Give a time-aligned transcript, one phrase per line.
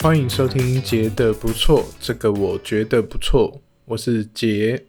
[0.00, 4.84] 欢迎收听杰的不错，这个我觉得不错，我是杰。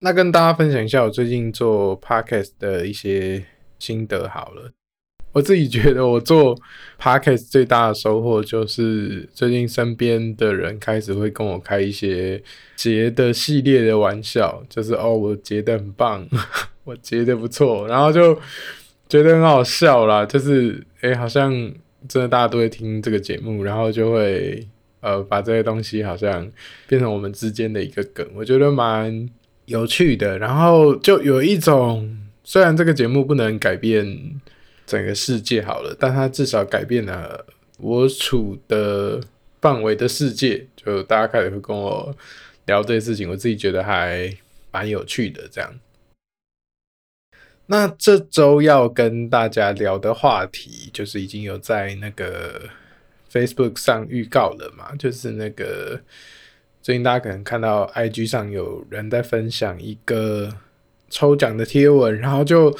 [0.00, 3.44] 那跟大家分享一下我最近做 podcast 的一些
[3.78, 4.75] 心得好了。
[5.36, 6.56] 我自己觉得我做
[6.98, 12.42] podcast 最大的收获就是最近身边的人开始会跟我开一些
[12.74, 16.26] 杰的系列的玩笑，就是哦，我杰的很棒，
[16.84, 18.34] 我杰的不错，然后就
[19.10, 21.70] 觉得很好笑啦，就是哎、欸，好像。
[22.08, 24.64] 真的，大家都会听这个节目，然后就会
[25.00, 26.48] 呃把这些东西好像
[26.86, 29.28] 变成我们之间的一个梗，我觉得蛮
[29.64, 30.38] 有趣的。
[30.38, 34.06] 然后就有一种，虽然这个节目不能改变
[34.86, 37.44] 整个世界好了，但它至少改变了
[37.78, 39.20] 我处的
[39.60, 40.66] 范围的世界。
[40.76, 42.16] 就大家开始会跟我
[42.66, 44.32] 聊这些事情，我自己觉得还
[44.70, 45.74] 蛮有趣的，这样。
[47.66, 52.62] 那这周要跟大家聊的话题，就是已经有在那个
[53.32, 56.00] Facebook 上预告了嘛，就是那个
[56.80, 60.56] 最近大家可能看到 IG 上有人在分享一个
[61.10, 62.72] 抽奖的贴文，然后就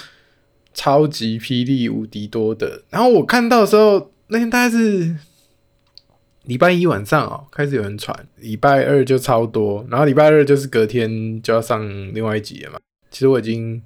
[0.77, 5.17] 超级霹雳无敌多的，然后我看到的时候，那天大概是
[6.45, 12.79] 礼拜一晚上哦，开始有人传，礼拜二就超多，然后礼拜二就是隔天就要上另外一集了嘛，
[13.11, 13.83] 其实我已经。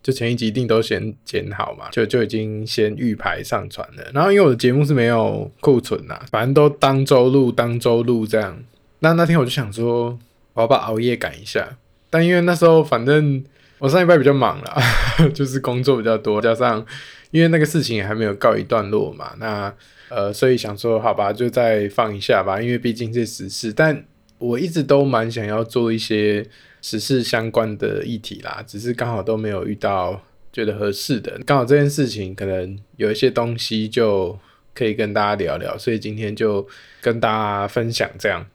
[0.00, 4.10] 就前一集一定都先剪好嘛，就就已经先预排上传了。
[4.14, 8.62] 然后因为我的节目是没有库存呐，反正都当周录当周录这样。
[9.00, 10.16] 那那天我就想说，
[10.54, 11.76] 我要不要熬夜赶一下。
[12.08, 13.44] 但因为那时候反正
[13.78, 14.82] 我上礼拜比较忙啦，
[15.34, 16.84] 就是工作比较多，加上
[17.30, 19.72] 因为那个事情还没有告一段落嘛，那
[20.08, 23.72] 呃，所以想说好吧，就再放一下吧，因为毕竟是时事。
[23.72, 24.04] 但
[24.38, 26.46] 我一直都蛮想要做一些。
[26.80, 34.38] 时事相关的议题啦，只是刚好都没有遇到觉得合适的，刚好这件事情可能有一些东西就
[34.72, 36.64] 可以跟大家聊聊，所以今天就
[37.02, 38.46] 跟大家分享这样。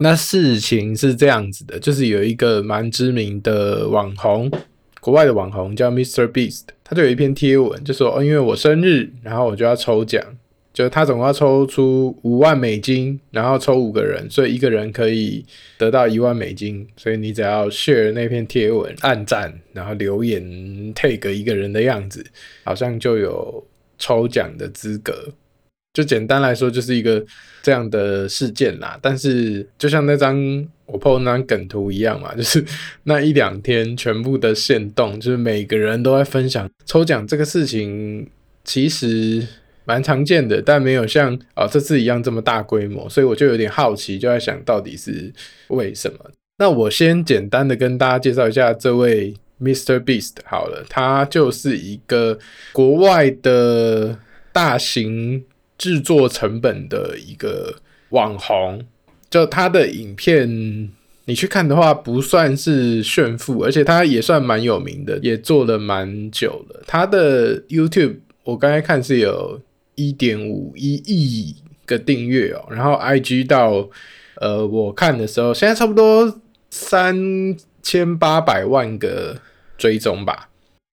[0.00, 4.50] 那事情是这样子的，就是有一个蛮知名的网红，
[5.00, 6.26] 国外的网红叫 Mr.
[6.26, 10.22] Beast，他就有一篇贴文，就说哦，因为我生日，然后我就要抽奖。
[10.72, 15.44] 就他总共要抽出五万美金，然后抽五个人，所以一个人可以
[15.76, 16.86] 得到一万美金。
[16.96, 22.24] 所以你只要 share 那篇贴文，按赞，然后留言 take 一个人的样子，
[22.62, 23.66] 好像就有
[23.98, 25.12] 抽奖的资格。
[25.92, 27.24] 就简单来说，就是一个
[27.62, 28.98] 这样的事件啦。
[29.00, 30.36] 但是就像那张
[30.86, 32.64] 我 po 那张梗图一样嘛，就是
[33.04, 38.28] 那一两天全部的限动，就是每个人都在分享抽奖这个事情，
[38.64, 39.46] 其实。
[39.86, 45.32] 蛮常见的，但没有像啊、这次一样这么大规模，所以我就有点好奇，就在想到底是
[45.68, 46.18] 为什么。
[46.58, 49.98] 那我先简单的跟大家介绍一下这位 Mr.
[49.98, 52.38] Beast 好了，他就是一个
[52.72, 54.16] 国外的
[54.52, 55.42] 大型
[55.80, 57.76] 制作成本的一个
[58.10, 58.84] 网红，
[59.30, 60.90] 就他的影片
[61.24, 66.82] 你去看的话，不算是炫富，而且他也算蛮有名的，也做了蛮久了。
[66.86, 69.60] 他的 YouTube 我刚才看是有。
[69.96, 71.54] 一点五一亿
[71.84, 73.86] 个订阅哦，然后 IG 到
[74.36, 76.40] 呃我看的时候，现在差不多
[76.70, 79.36] 三千八百万个
[79.76, 80.48] 追踪吧。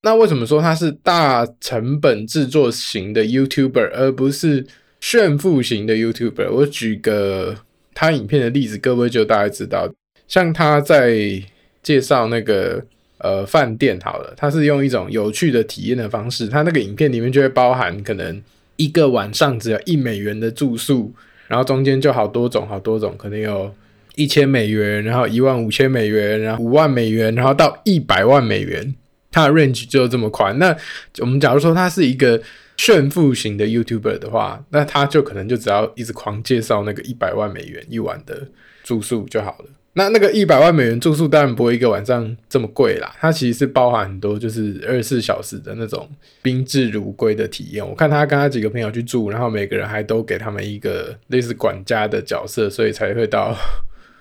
[0.07, 4.66] 那为什么说他是大成本制作型的 YouTuber，而不是
[5.01, 6.50] 炫富型的 YouTuber？
[6.50, 7.53] 我举个
[7.94, 9.94] 他影片的例子，各位就大概知道。
[10.29, 11.44] 像他在
[11.84, 12.81] 介绍那个
[13.18, 18.41] 呃饭店好了，他是用一种有趣的体验的方式，他那个影片里面就会包含可能。
[18.78, 21.12] 一个晚上只要一美元的住宿，
[21.47, 23.74] 然后中间就好多种好多种，可能有
[24.13, 28.94] 一千美元，然后一万五千美元，然后五万美元，然后到一百万美元，
[29.31, 30.57] 它的 range 就这么宽。
[30.59, 30.75] 那
[31.19, 32.41] 我们假如说他是一个
[32.77, 38.47] 炫富型的 YouTuber 的话，那他就可能就只要一直狂介绍那个一百万美元一晚的
[38.83, 39.65] 住宿就好了。
[39.93, 46.07] 那那个一百万美元住宿当然不会一个晚上这么贵啦，它其实是包含很多就是二十四小时的那种
[46.44, 47.83] 宾至如归的体验。
[47.83, 53.56] 我看他跟他几个朋友去住，然后每个人还都给他们一个类似管家的角色，所以才会到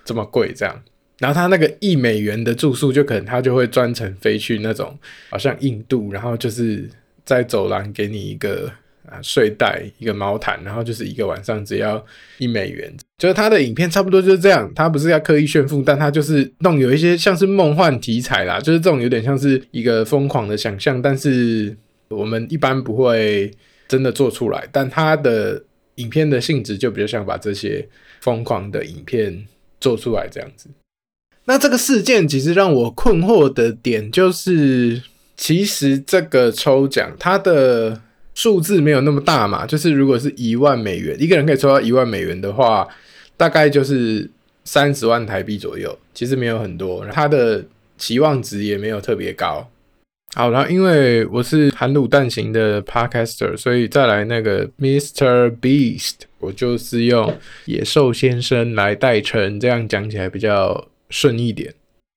[0.02, 0.82] 这么贵这样。
[1.18, 4.98] 然后他那个一美元的住宿，就可能他就会专程飞去那种
[5.30, 6.88] 好像印度，然后就是
[7.24, 8.70] 在走廊给你一个。
[9.08, 12.04] 啊，睡袋一个毛毯，然后就是一个晚上只要
[12.38, 14.68] 一美元，就是他的影片差不多就是这样。
[14.74, 21.76] 他不是要刻意炫富，但他就是弄有一些像是梦幻题材啦，就是这种有点像是一个疯狂的想象，但是
[22.08, 23.48] 我们一般不会
[23.86, 24.68] 真的做出来。
[24.72, 25.62] 但他的
[25.94, 27.88] 影片的性质就比较像把这些
[28.22, 29.46] 疯狂的影片
[29.78, 30.68] 做出来这样子。
[31.46, 35.00] 那这个事件其实让我困惑的点就是，
[35.36, 38.00] 其实这个抽奖它的
[38.34, 42.86] 数字没有那么大嘛，就是如果是一万美元，一个人可以抽到一万美元的话，
[43.36, 44.28] 大概就是
[44.64, 47.64] 三十万台币左右，其实没有很多，它的
[47.96, 49.68] 期望值也没有特别高。
[50.34, 55.50] 好，然后因为我是含卤蛋型的 podcaster，所以再来那个 Mr.
[55.60, 57.32] Beast，我就是用
[57.66, 61.72] 野兽先生来代称，这样讲起来比较顺一点。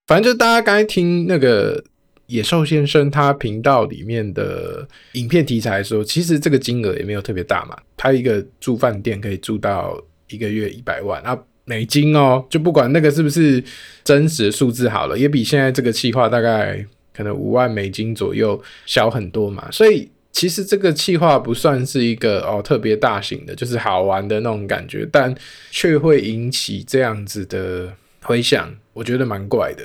[0.07, 1.81] 反正就大家刚才听那个
[2.25, 9.98] 野兽先生他频道里面的影片题材说，其实这个金额也没有特别大嘛，他一个住饭店可以住到
[10.30, 13.63] 一个月一百万啊美金哦，就不管那个是不是
[14.04, 16.86] 真实数字好了，也比现在这个计划大概。
[17.12, 25.36] 可能五万美金左右，小很多嘛，所以其实这个计划不算是一个哦特别大型的，就是好玩的那种感觉，但
[25.69, 27.92] 却会引起这样子的
[28.22, 29.84] 回响，我觉得蛮怪的。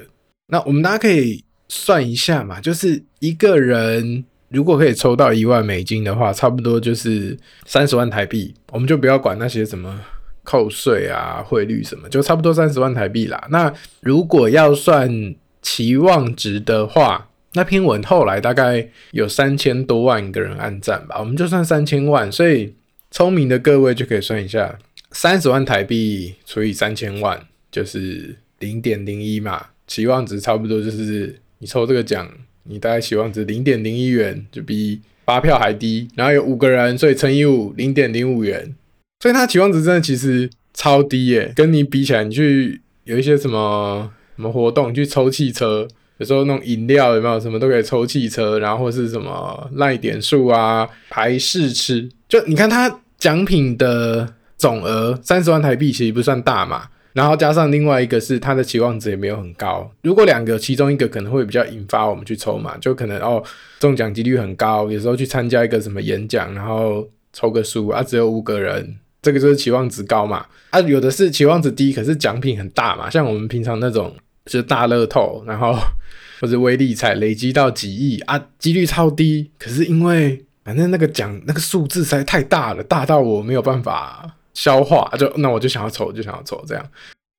[0.49, 10.01] 那我们大家可以算一下嘛，就是一个人如果可以抽到一万美金的话，差不多就是三十万台币，我们就不要管那些什么
[10.43, 13.47] 扣税啊、汇率什么，就差不多三十万台币啦。
[13.51, 15.35] 那如果要算。
[15.67, 22.75] 期望值的话，那篇文后来大概有三千多万个人按赞吧，我们就算三千万，所以
[23.11, 24.79] 聪明的各位就可以算一下，
[25.13, 27.41] 三十万台币除以三千万
[27.73, 32.29] 就是零点零一嘛，期望值差不多就是你抽这个奖，
[32.63, 38.75] 你大概期望值零点零一元，就比发票还低，然后有五个人，所以乘以五，零点零五元，
[39.21, 44.11] 所以他期望值真的其实超低耶，跟你比起来，你去有一些什么。
[44.37, 45.87] 什么活动去抽汽车？
[46.19, 52.09] 有时候弄饮料有没有什么都可以抽汽车，然后或是什么赖点数啊，排试吃。
[52.29, 56.89] 就你看它奖品的总额三十万台币，其实不算大嘛。
[57.15, 59.91] 然后加上另外一个是它的期望值也没有很高。
[60.03, 63.43] 如果两个其中一个可能会比较引发我们去抽嘛，就可能哦
[63.81, 64.91] 中奖几率很高。
[64.91, 68.97] 有时候去参加一个什么演讲，然后抽个书啊，只有五个人。
[69.23, 74.15] 这个就是期望值高嘛，啊，有的是期望值低，可是奖品很大嘛，像我们平常那种
[74.45, 75.75] 就是大乐透，然后
[76.41, 86.91] 或者威力彩累积到几亿啊，几率超低，可是因为反正那个奖那个数字实在太大了，大到我没有办法消化，就那我就想要抽，就想要抽这样。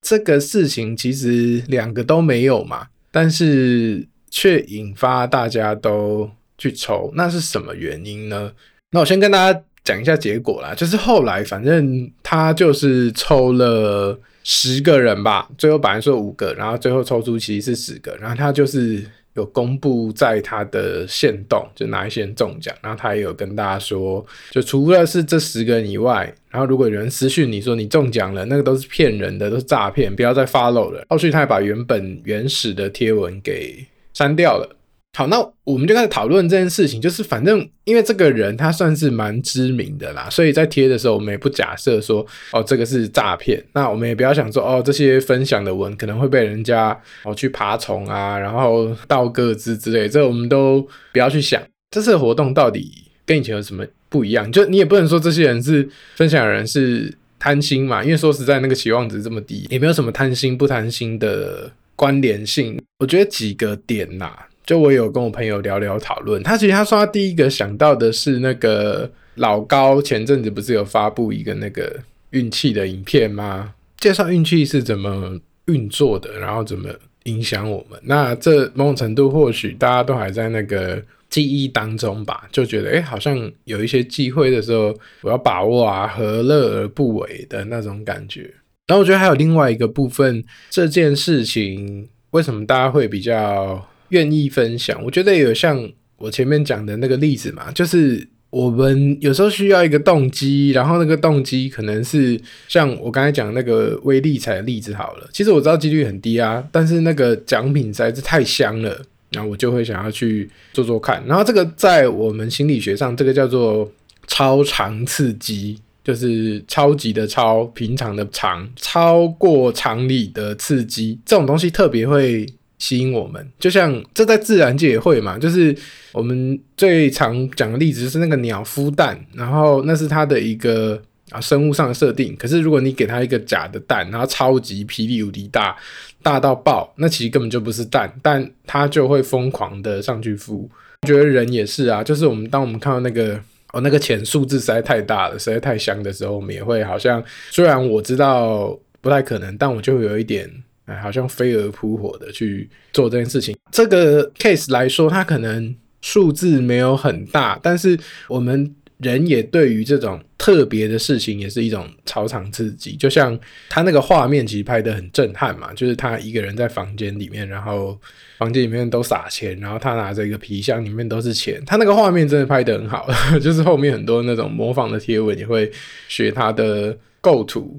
[0.01, 8.51] 这个事情其实两个都没有嘛，但是却引发大家都去抽，那是什么原因呢？
[8.91, 9.61] 那我先跟大家。
[9.85, 31.05] 讲一下结果啦，就是后来反正他就是抽了十个人吧，最后本来说五个，然后最后抽出其实是十个，然后他就是有公布在他的线动，就哪一些人中奖，然后他也有跟大家说，就除了是这十个人以外，然后如果有人私讯你说你中奖了，那个都是骗人的，都是诈骗，不要再 follow 了。
[31.09, 34.75] 后续他还把原本原始的贴文给删掉了。
[35.15, 36.99] 好，那我们就开始讨论这件事情。
[36.99, 43.63] 就是反正因为这个人他算是蛮知名的啦，所以在贴的时候，我们也不假设说哦这个是诈骗。
[43.73, 51.61] 那我们也不要想说哦这些分享的文可能会被人家哦去爬虫啊，然后盗个资之类，这我们都不要去想。
[51.91, 54.51] 这次的活动到底跟以前有什么不一样？
[54.51, 62.77] 就你也不能说这些人是分享的人是贪心嘛，因为说实在那个期望值这么低，也没有什么贪心不贪心的关联性。
[62.99, 64.31] 我觉得几个点呐。
[64.65, 71.99] 就我有跟我朋友聊聊讨论，他其实他说他第一个想到的是那个老高前阵子不是有发布一个那个
[72.31, 73.73] 运气的影片吗？
[73.97, 76.89] 介绍运气是怎么运作的，然后怎么
[77.23, 77.99] 影响我们。
[78.03, 88.53] 那这某种程度或许大家都还在那个记忆当中吧，就觉得诶好像有一些机会的时候我要把握啊，何乐而不为的那种感觉。
[88.87, 105.27] 然后我觉得还有另外一个部分，这件事情为什么大家会比较愿意分享，我觉得有像我前面讲的那个例子嘛，就是我们有时候需要一个动机，然后那个动机可能是像我刚才讲那个威力彩的例子好了。
[105.33, 111.21] 其实我知道几率很低啊，但是那个奖品实在是太香了，然后我就会想要去做做看。
[111.27, 113.91] 然后这个在我们心理学上，这个叫做
[114.27, 122.45] 超常刺激，就是超级的超，平常的常，超过常理的刺激，这种东西特别会。
[122.77, 125.75] 吸引我们，就像这在自然界也会嘛，就是
[126.11, 131.01] 我们最常讲的例子就是那个鸟孵蛋，然后那是它的一个
[131.31, 132.35] 啊生物上的设定。
[132.35, 135.75] 可是如果你给它一个假的蛋，然后超级霹雳无敌大，
[136.21, 140.67] 大到爆，那其实根本就不是蛋，但它就会疯狂的上去孵。
[141.03, 143.39] 我觉得人也是啊，就是我们当我们看到那个
[143.71, 150.51] 哦那个钱数字实在太大了，实在太香的时候，我们也会好像虽然我知道不太可能，但我就有一点。
[150.85, 153.55] 哎，好像飞蛾扑火的去做这件事情。
[153.71, 158.73] 这个 case 来说，它可能数字没有很大，但是我们。
[158.99, 163.37] 人也对于这种特别的事情也是一种超常刺激，就像
[163.67, 167.99] 他那个画面其实拍得很震撼嘛，就是他一个人在房间里面，然后
[168.37, 173.05] 房间里面都撒钱，然后他拿着一个皮箱，里面都是钱，他那个画面真的拍得很好，
[173.43, 175.69] 就是后面很多那种模仿的贴文也会
[176.07, 177.77] 学他的构图，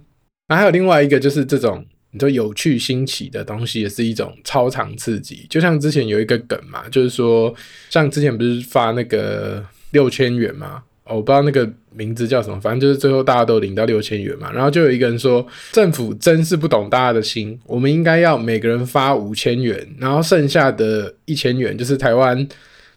[0.49, 1.83] 那还有另外一个就是这种
[2.17, 7.55] 你说有趣新奇的东西，也是一种超常刺激，就像之前有一个梗嘛，就是说
[7.91, 10.83] 像之前不是发那个六千元嘛。
[11.09, 22.45] 哦我不知道那个名字叫什么，反正就是最后大家都领到六千元嘛，然后就有一个人说，政府真是不懂大家的心，我们应该要每个人发五千元，然后剩下的一千元就是台湾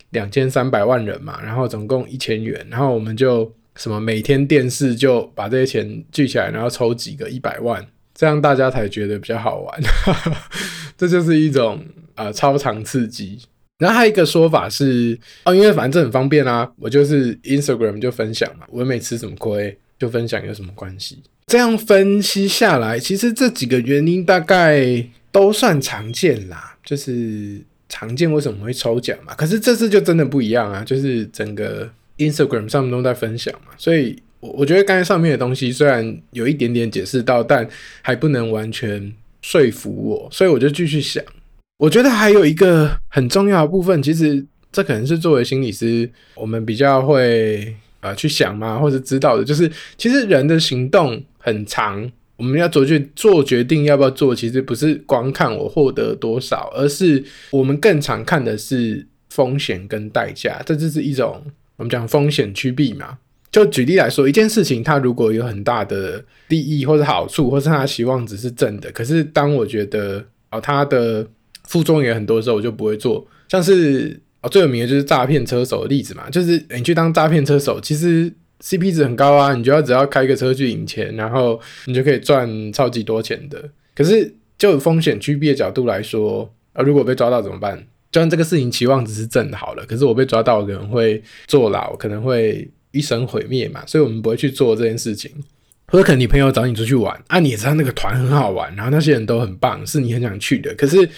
[0.09, 7.85] 两千三百万人嘛，然后总共一千元，然后我们就什么每天电视就把这些钱聚起来，然后抽几个一百万，
[8.19, 9.81] 这样大家才觉得比较好玩，
[10.97, 11.81] 这就是一种、
[12.15, 13.39] 呃、超常刺激。
[13.77, 21.23] 然后还有一个说法是哦，因为反正很方便啊，我就是 Instagram 就分享嘛，我没吃什么亏就分享有什么关系？
[21.47, 29.33] 这样分析下来，其实这几个原因大概都算常见啦，就是常见为什么会抽奖嘛？
[29.35, 37.67] 可是这次就真的不一样啊，就是整个 Instagram 上面都在分享嘛，所以我我觉得刚才上面的东西虽然有一点点解释到，但
[38.01, 41.23] 还不能完全说服我，所以我就继续想。
[41.77, 61.41] 我觉得还有一个很重要的部分，其实这可能是作为心理师，我们比较会呃去想嘛，或者知道的，就是其实人的行动很长，我们要做去做决定要不要做，其实不是光看我获得多少，而是我们更常看的是风险跟代价，这就是一种
[61.77, 63.17] 我们讲风险趋避嘛。
[63.51, 71.25] 就举例来说，一件事情它如果有很大的利益或者好处，或是他期望值是正的，可是当我觉得哦它的
[71.67, 73.25] 副作用也很多的时候，我就不会做。
[73.47, 83.69] 像是哦，最有名的就是诈骗车手的例子嘛，就是你去当诈骗车手，其实 CP 值很高啊，你就要只要开个车去领钱，然后你就可以赚超级多钱的。
[83.95, 87.83] 可是就风险趋避的角度来说，啊，如果被抓到怎么办？
[88.11, 95.31] 就算这个事情期望值是正的好了，可是我被抓到可能会坐牢，可能会一生毁灭嘛，所以我们不会去做这件事情。
[95.87, 101.09] 或者可能你朋友找你出去玩啊，你也知道那个团很好玩，然后那些人都很棒，是你很想去的，可是。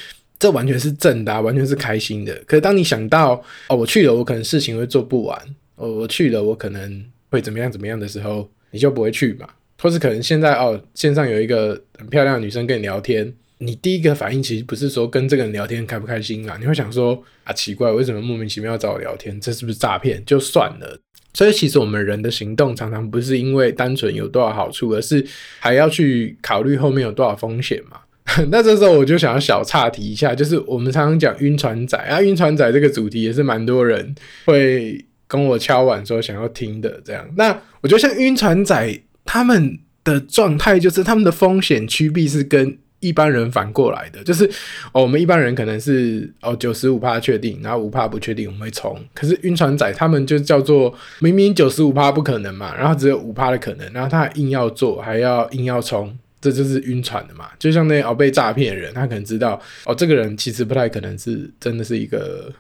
[0.42, 2.34] 这完全是正的啊，完全是开心的。
[2.48, 3.34] 可是当你想到
[3.68, 5.40] 哦，我去了，我可能事情会做不完。
[5.76, 9.48] 哦，我去了，我可能会怎么样怎么样的时候，你就不会去嘛。
[9.80, 19.40] 或是可能现在哦，线上有一个很漂亮的女生跟你聊天，你第一个反应其实不是说跟这个人聊天开不开心啊，你会想说啊，奇怪，为什么莫名其妙要找我聊天？
[19.40, 20.26] 这是不是诈骗？
[20.26, 21.00] 就算了。
[21.34, 25.26] 所以其实我们人的行动常常不是因为单纯有多少好处，而是
[25.60, 27.98] 还要去考虑后面有多少风险嘛。
[28.50, 37.28] 那这时候我就想要小岔题一下，就是我们常常讲晕船仔啊，晕船仔这个主题也是蛮多人会跟我敲碗说想要听的这样。
[37.36, 44.50] 那我觉得像晕船仔他们的状态，就是他们的风险趋避是跟一般人反过来的，就是
[44.94, 56.18] 哦，我们一般人可能是哦九十五趴确定，然后五趴不确定我们会冲，可是晕船仔他们就叫做明明九十五趴不可能嘛，然后只有五趴的可能，然后他硬要做，还要硬要冲。
[56.40, 62.52] 这就是晕船的嘛，就像那哦被诈骗的人，他可能知道哦，这个人其实不太可能是真的是一个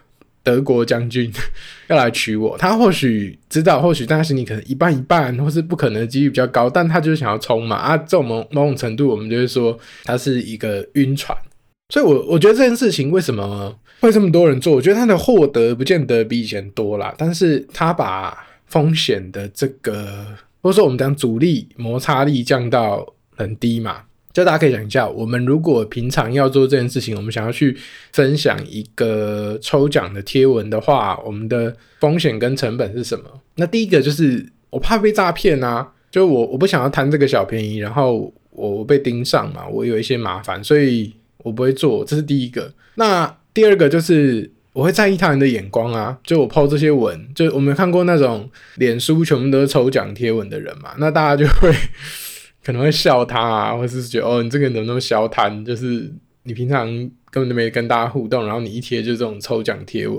[0.43, 1.31] 德国将军
[1.87, 11.37] 要来娶我，他或许知道，或许但他心里可能一半一半，或是不可能的几率比较高，但他就是想要冲嘛啊，这种某某种程度，我们就会说他是一个晕船。
[11.89, 14.75] 所以我，我我觉得这件事情为什么会这么多人做？
[14.75, 20.25] 我觉得他的获得不见得比以前多啦，但是他把风险的这个，
[20.61, 23.13] 或者说我们讲阻力摩擦力降到。
[23.37, 24.03] 很低嘛，
[24.33, 27.77] 就大家可以想一下，我们如果平常要做这件事情，我们想要去
[28.13, 33.25] 分享一个抽奖的贴文的话，我们的风险跟成本是什么？
[33.55, 42.73] 那第一个就是我怕被诈骗啊，就我我不想要贪这个小便宜，然后我我被盯上嘛，我有一些麻烦，所以我不会做，这是第一个。
[42.95, 51.69] 那第二个就是我会在意他人的眼光啊，就我抛这些文，就我们看过那种脸书全部都是抽奖贴文的人嘛，那大家就会。
[52.63, 55.63] 可能会笑他啊，或是觉得哦，你这个人怎么那么消贪？
[55.65, 56.11] 就是
[56.43, 56.87] 你平常
[57.29, 60.17] 根本就没跟大家互动，然后你一贴就是这种抽奖贴文，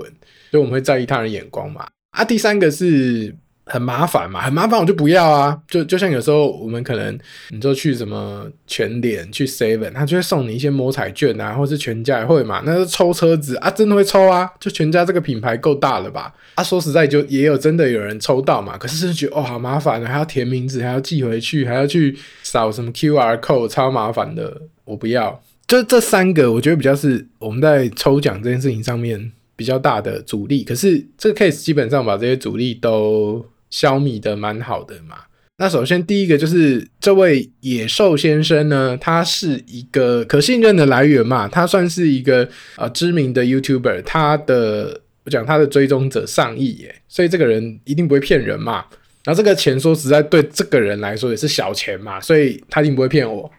[0.51, 1.87] 所以我们会在意他人眼光嘛。
[2.11, 3.35] 啊，第三个是。
[3.65, 5.57] 很麻烦嘛，很麻烦，我就不要啊。
[5.67, 7.17] 就就像有时候我们可能，
[7.49, 12.61] 你就去什么全联、去 Seven，他就会送你一些摸彩券啊，或是全家也会嘛。
[12.65, 14.49] 那是抽车子啊，真的会抽啊。
[14.59, 16.33] 就全家这个品牌够大了吧？
[16.55, 18.77] 啊，说实在，就也有真的有人抽到嘛。
[18.77, 24.61] 可是是觉得哦，好麻烦啊，还要填名字，还要寄回去，还要去扫什么 QR code，超麻烦的。
[24.85, 25.41] 我不要。
[25.65, 30.63] 就这三个，我觉得比较是我们在抽奖这件事情上面比较大的阻力。
[30.63, 35.15] 可是这个 case 基本上把这些阻力都消弭的蛮好的嘛。
[35.57, 48.85] 那首先第一个就是这位野兽先生呢，他是一个可信任的来源嘛，他算是一个呃知名的 YouTuber，他的我讲他的追踪者上亿耶，所以这个人一定不会骗人嘛。
[49.23, 53.49] 然后这个钱说实在对这个人来说也是小钱嘛，所以他一定不会骗我。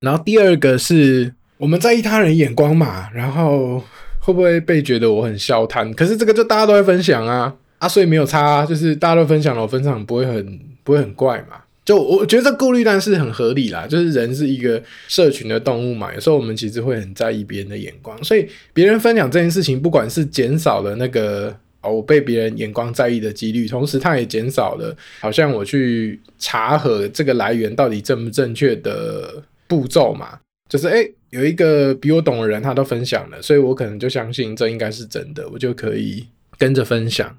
[0.00, 3.84] 然后第二个是我们在意他人眼光嘛，然后
[4.18, 5.92] 会不会被觉得我很消贪？
[5.94, 11.56] 可是这个就大家都会分享啊啊，所以没有差啊，就是大家都分享了，我分享不会很不会很怪嘛。
[11.84, 21.56] 就我觉得这顾虑当然是很合理啦，就是人是一个社群的动物嘛，有时候我们其实会很在意别人的眼光，所以别人分享这件事情，不管是减少了那个。
[21.82, 30.38] 哦，我被别人眼光在意的几率，同时它也减少了，好像我去查核这个来源到底正不正确的步骤嘛。
[30.68, 36.26] 就是诶、有一个比我懂的人，他都分享了，所以我可能就相信这应该是真的，我就可以
[36.58, 37.34] 跟着分享。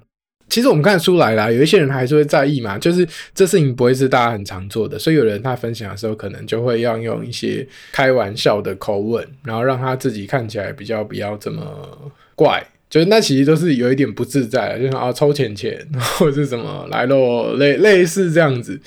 [0.52, 12.62] 其实我们看出来啦，有一些人还是会在意嘛，就是这事情不会是大家很常做的，所以有人他分享的时候，可能就会要用一些开玩笑的口吻，然后让他自己看起来比较不要这么怪。
[12.90, 15.74] 就是那其实都是有一点不自在，就像啊抽钱钱
[16.18, 18.78] 或者是什么来喽，类 类似这样子，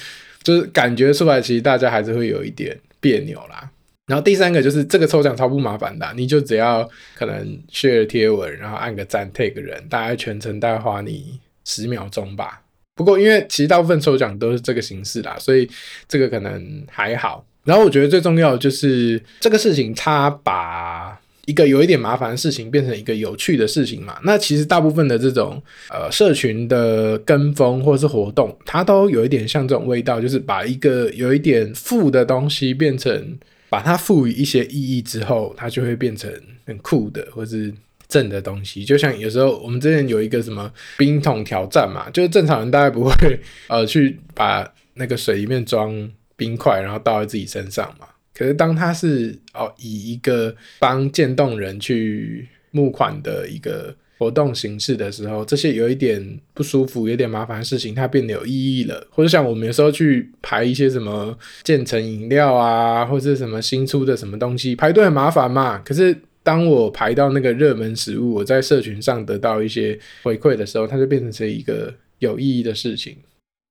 [0.43, 3.67] 就是感觉出来，其实大家还是会有一点别扭啦。
[4.05, 12.61] 然后第三个就是这个抽奖超不麻烦的，你就只要可能 share 贴文，然后按个赞 tag 人，大概全程大概花你十秒钟吧。
[12.95, 15.69] 不过因为其实大部分抽奖都是这个形式啦，所以
[16.07, 17.45] 这个可能还好。
[17.65, 21.19] 然后我觉得最重要的就是这个事情，它把。
[21.47, 24.17] 一个有一点麻烦的事情变成一个有趣的事情嘛？
[24.23, 33.37] 那其实大部分的这种呃社群的跟风或是活动，它都有一点像这种味道，就是把一个有一点负的东西变成
[33.69, 36.33] 把它赋予一些意义之后，它就会变成
[36.65, 37.71] 很酷的或是
[38.07, 38.85] 正的东西。
[38.85, 48.07] 就像有时候我们之前有一个什么冰桶挑战嘛，就是正常人大概不会呃去把那个水里面装冰块，然后倒在自己身上嘛。
[48.33, 59.07] 可是当他是哦以一个帮渐冻人去募款的一个活动形式的时候，这些有一点不舒服、有点麻烦的事情，它变得有意义了。
[59.09, 65.77] 或者像我们有时候去排一些什么渐层饮料啊，或者什么新出的什么东西，排队很麻烦嘛。
[65.79, 73.17] 可是当我排到那个热门食物，我在社群上得到一些回馈的时候，它就变成是一个有意义的事情。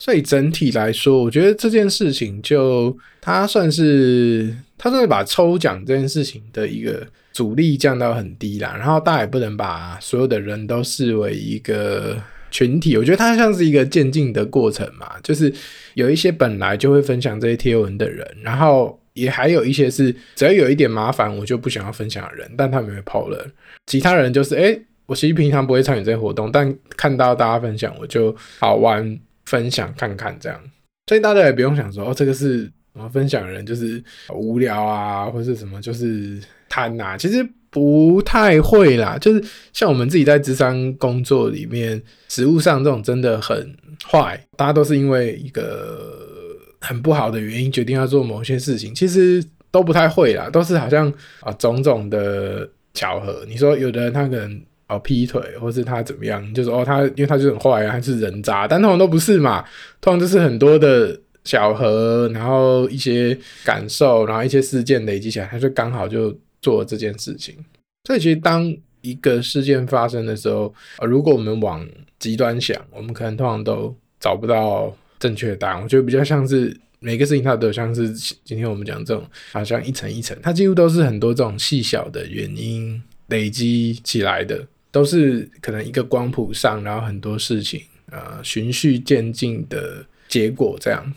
[0.00, 8.74] 所以整体来说，我觉得这件事情就它算是它算是把抽奖这件事情的一个阻力降到很低啦。
[8.76, 15.12] 然后大家也不能把所有的人都视为一个群体，我觉得它像是一个渐进的过程嘛。
[15.22, 15.50] 就是
[15.94, 23.44] 有一些本来就会分享这些贴文的人，然后也还有一些是只要有一点麻烦我就不想要分享的人，但他们会跑了。
[23.86, 29.18] 其他人就是诶，我其实平常不会参与这些活动，但看到大家分享我就好玩。
[29.46, 30.58] 分享看看这样，
[31.06, 39.18] 所以大家也不用想说哦，这个是什么分享人就是无聊啊，或是什么就是贪呐，其实不太会啦。
[39.18, 43.76] 就是像我们自己在智商工作里面，实务上这种真的很
[44.10, 46.33] 坏，大家都是因为一个
[46.84, 53.44] 很不好的原因决定要做某些事情，其实都不太会啦，都是好像啊种种的巧合。
[53.48, 54.62] 你说有的人他可能。
[54.86, 56.52] 哦，劈腿，或是他怎么样？
[56.52, 59.64] 就是哦，他因为他就很坏啊，他是人渣，但通常都不是嘛。
[59.98, 67.56] 通常就是很多的巧合，然后一些感受，然后一些事件累积起来，他就刚好就做了这件事情。
[68.06, 68.62] 所以其实当
[69.00, 71.82] 一个事件发生的时候，呃，如果我们往
[72.18, 75.82] 极端想，我们可能通常都找不到正确答案。
[75.82, 78.12] 我觉得比较像是每个事情，它都有像是
[78.44, 84.66] 今天我们讲这种，好像一层一层，它几乎都是很多这种细小的原因累积起来的。
[84.92, 87.82] 都是可能一个光谱上，然后很多事情，
[88.12, 91.12] 呃，循序渐进的结果这样。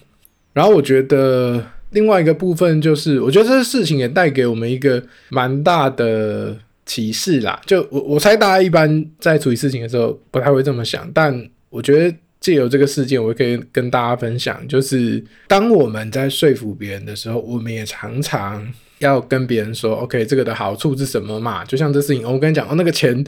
[0.52, 7.62] 然后我觉得另外一个部分就是，我觉得这个事情也带给我们一个蛮大的启示啦。
[7.68, 18.68] 就我我猜大家一般在处理事情的时候不太会这么想，但我觉得借由这个事件，我可以跟大家分享，就是当我们在说服别人的时候，我们也常常
[19.00, 21.64] 要跟别人说，OK，这个的好处是什么嘛？
[21.66, 23.26] 就像这事情，我跟你讲，哦，那个钱。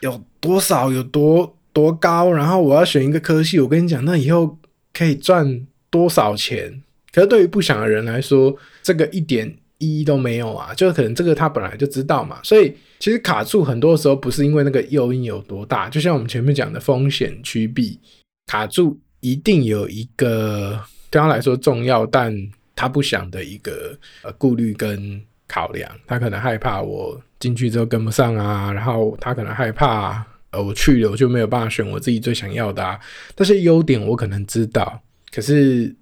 [0.00, 4.58] 有多少有多多高，然后我要选一个科系，我跟你讲，那以后
[4.92, 6.82] 可以赚多少钱？
[7.10, 10.74] 可是对于不想的人来说，这个一点意义都没有啊！
[10.74, 17.98] 就可能这个他本来就知道嘛，所以其实卡住很多时候不是因为那个诱因有多大，就像我们前面讲的风险趋避，
[18.46, 20.80] 卡住一定有一个
[21.10, 22.34] 对他来说重要，但
[22.76, 32.98] 他不想的一个呃顾虑跟考量，他可能害怕我进去之后跟不上啊，然后他可能害怕呃我去了我就没有办法选我自己最想要的啊。
[33.36, 35.00] 这些优点我可能知道，
[35.32, 35.94] 可是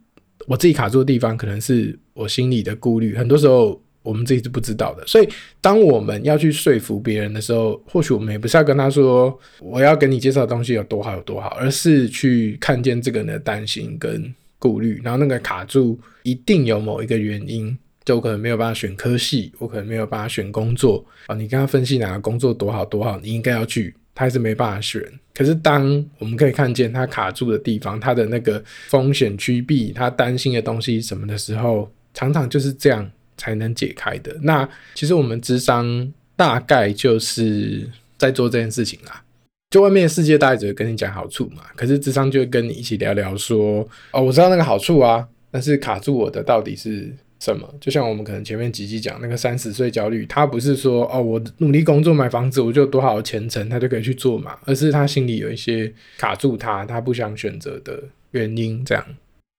[0.46, 5.06] 我自己卡住的地方可能是我心里的顾虑，很多时候我们自己是不知道的。
[5.06, 5.28] 所以
[5.60, 17.76] 当我们要去说服别人的时候，或许我们也不是要跟他说我要给你介绍的东西有多好有多好，而是去看见这个人的担心跟顾虑，然后那个卡住一定有某一个原因。
[18.04, 21.36] 就我可能没有办法选科系，我可能没有办法选工作啊。
[21.36, 25.00] 你跟他分析哪个工作多好多好，你应该要去，他还是没办法选。
[25.32, 34.37] 可是当我们可以看见他卡住的地方，他的那个风险趋避，他担心的东西什么的时候，常常就是这样才能解开的。
[34.42, 39.23] 那其实我们智商大概就是在做这件事情啦。
[39.71, 47.12] 就外面的世界大概只会跟你讲好处嘛，可是智商就会跟你一起聊聊说，哦，我知道那个好处啊，但是卡住我的到底是。
[47.45, 47.68] 什么？
[47.81, 58.85] 就像我们可能前面几集讲那个三十岁焦虑，他不是说哦，我努力工作买房子，我就多好的前程，他就可以去做嘛，而是他心里有一些卡住他，他不想选择的原因。
[58.85, 59.05] 这样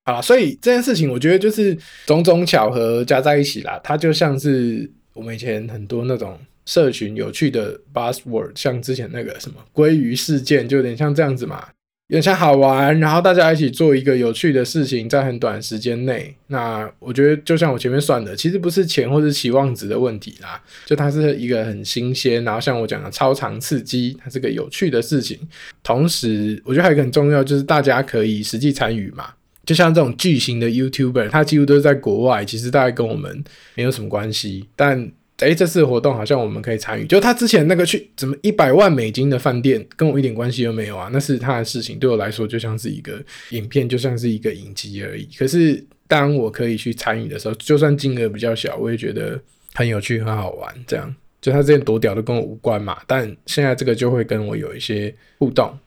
[0.04, 11.68] 啊，所以这件事情我觉得就是种种巧合加在一起啦，它就像是我们以前很多那种社群有趣的 buzzword，像之前那个什么鲑鱼事件，就有点像这样子嘛。
[12.08, 16.36] 有点像好玩，然后大家一起做一个有趣的事情，在很短时间内。
[16.48, 25.40] 那我觉得，就像我前面算的，其实不是钱或是期望值的问题啦，就它是一个很新鲜，然后像我讲的超长刺激，它是个有趣的事情。
[25.82, 29.30] 同时，我觉得还有一个很重要，就是大家可以实际参与嘛。
[29.66, 33.44] 就像这种巨型的 YouTuber，他几乎都是在国外，其实大概跟我们
[33.76, 35.12] 没有什么关系，但。
[35.40, 37.06] 诶，这次活动好像我们可以参与。
[37.06, 42.00] 就他之前那个去怎么一百万美金的饭店，跟我一点关系都没有啊，那是他的事情。
[42.00, 45.28] 对我来说，就像是一个影片，就像是一个影集而已。
[45.38, 49.38] 可是当我可以去参与的时候，就算金额比较小，我也觉得
[49.74, 50.74] 很有趣、很好玩。
[50.88, 55.78] 这样，就他之前多屌都跟我无关嘛，但现在这个就会跟我有一些互动。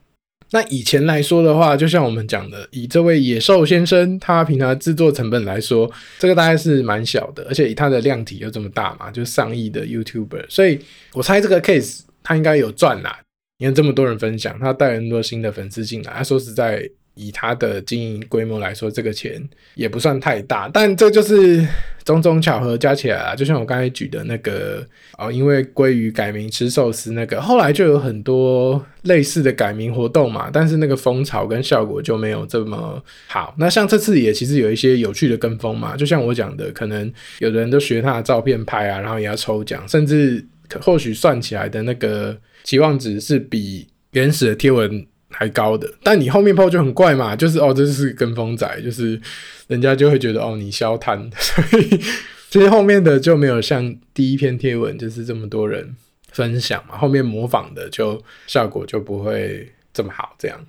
[0.51, 10.79] 那以前来说的话，就像我们讲的，以这位野兽先生他平常制作成本来说，这个大概是蛮小的，而且以他的量体又这么大嘛，就上亿的 YouTuber，所以
[11.13, 13.19] 我猜这个 case 他应该有赚啦。
[13.59, 16.89] 你看这么多人分享，他带很多新的粉丝进来，他说实在。
[17.17, 19.43] 以他的经营规模来说，这个钱
[19.75, 21.67] 也不算太大，但这就是
[22.05, 23.35] 种种巧合加起来啊。
[23.35, 33.55] 就像我刚才举的那个哦，因为鲑鱼改名吃寿司那个，后来就有很多类似的改名活动嘛，但是那个风潮跟效果就没有这么好。
[33.59, 40.47] 那像这次也其实有一些有趣的跟风嘛，就像我讲的，可能有的人都学他的照片拍啊，然后也要抽奖，甚至
[40.83, 45.07] 或许算起来的那个期望值是比原始的贴文。
[45.29, 49.21] 还高的，但你后面 po 就很怪嘛，就是哦，这是跟风仔，就是
[49.67, 52.01] 人家就会觉得哦，你消摊， 所以
[52.49, 55.95] 其实后面的就没有像第一篇贴文就是这么多人
[56.31, 60.65] 分享嘛，后面模仿的就效果就不会这么好，这样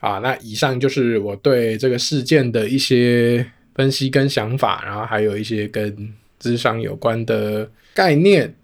[0.00, 0.18] 啊。
[0.18, 8.54] 那以上就是我对这个事件的一些分析跟想法，然后还有一些跟智商有关的概念。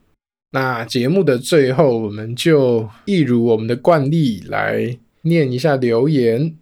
[0.53, 4.99] 那节目的最后，我们就一如我们的惯例来。
[5.23, 6.55] 念一下留言，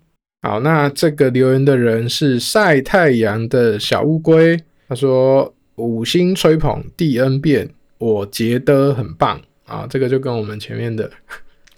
[0.43, 7.69] 好，那这个留言的人是晒太阳的小乌龟，他说五星吹捧第 N 遍，
[7.99, 9.41] 我觉得很棒。
[9.65, 11.11] 啊，这个就跟我们前面的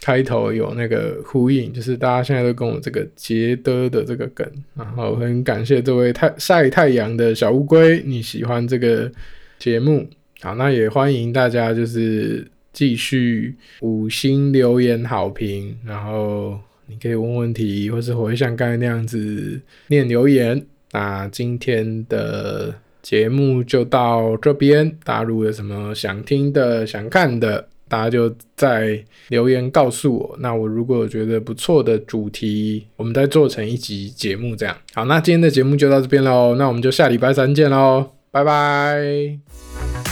[0.01, 9.11] 开头有那个呼应， 就是大家现在都跟我这个觉得的这个梗，然后很感谢这位太晒太阳的小乌龟，你喜欢这个
[9.59, 10.09] 节目，
[10.41, 16.61] 好，那也欢迎大家就是继续五星留言好评，然后。
[16.91, 20.67] 你可以问问题，或是回像刚才那样子念留言。
[20.93, 30.37] 那今天的节目就到这边，大家如果有什么想听的、想看的，大家就在留言告诉我。
[30.41, 34.77] 那我如果觉得不错的主题，我们再做成一集节目这样。
[34.93, 36.57] 好，那今天的节目就到这边喽。
[36.57, 40.10] 那我们就下礼拜三见喽，拜拜。